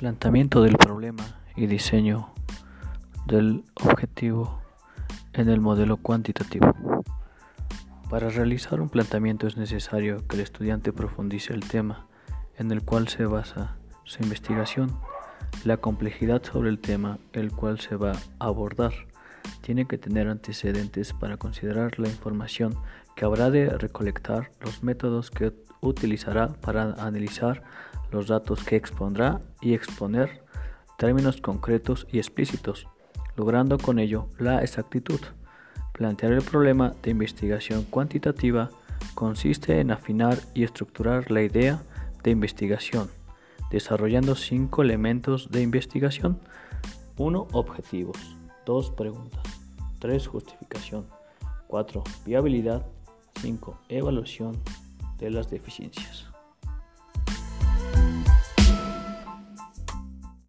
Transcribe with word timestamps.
Planteamiento 0.00 0.62
del 0.62 0.78
problema 0.78 1.42
y 1.56 1.66
diseño 1.66 2.30
del 3.26 3.64
objetivo 3.74 4.62
en 5.34 5.50
el 5.50 5.60
modelo 5.60 5.98
cuantitativo. 5.98 6.72
Para 8.08 8.30
realizar 8.30 8.80
un 8.80 8.88
planteamiento 8.88 9.46
es 9.46 9.58
necesario 9.58 10.26
que 10.26 10.36
el 10.36 10.40
estudiante 10.40 10.94
profundice 10.94 11.52
el 11.52 11.68
tema 11.68 12.06
en 12.56 12.70
el 12.70 12.82
cual 12.82 13.08
se 13.08 13.26
basa 13.26 13.76
su 14.04 14.22
investigación, 14.22 14.90
la 15.64 15.76
complejidad 15.76 16.42
sobre 16.44 16.70
el 16.70 16.78
tema 16.78 17.18
el 17.34 17.52
cual 17.52 17.78
se 17.78 17.94
va 17.94 18.12
a 18.12 18.46
abordar. 18.46 18.94
Tiene 19.60 19.84
que 19.84 19.98
tener 19.98 20.28
antecedentes 20.28 21.12
para 21.12 21.36
considerar 21.36 21.98
la 21.98 22.08
información 22.08 22.74
que 23.16 23.26
habrá 23.26 23.50
de 23.50 23.68
recolectar, 23.68 24.50
los 24.62 24.82
métodos 24.82 25.30
que 25.30 25.52
utilizará 25.82 26.48
para 26.48 26.94
analizar 26.94 27.62
los 28.12 28.26
datos 28.26 28.64
que 28.64 28.76
expondrá 28.76 29.40
y 29.60 29.74
exponer 29.74 30.42
términos 30.98 31.40
concretos 31.40 32.06
y 32.12 32.18
explícitos, 32.18 32.86
logrando 33.36 33.78
con 33.78 33.98
ello 33.98 34.28
la 34.38 34.62
exactitud. 34.62 35.20
Plantear 35.92 36.32
el 36.32 36.42
problema 36.42 36.94
de 37.02 37.10
investigación 37.10 37.84
cuantitativa 37.84 38.70
consiste 39.14 39.80
en 39.80 39.90
afinar 39.90 40.38
y 40.54 40.64
estructurar 40.64 41.30
la 41.30 41.42
idea 41.42 41.82
de 42.22 42.30
investigación, 42.30 43.10
desarrollando 43.70 44.34
cinco 44.34 44.82
elementos 44.82 45.50
de 45.50 45.62
investigación. 45.62 46.38
1. 47.16 47.48
Objetivos. 47.52 48.36
2. 48.66 48.90
Preguntas. 48.92 49.42
3. 49.98 50.26
Justificación. 50.26 51.06
4. 51.66 52.04
Viabilidad. 52.24 52.86
5. 53.40 53.80
Evaluación 53.88 54.56
de 55.18 55.30
las 55.30 55.50
deficiencias. 55.50 56.26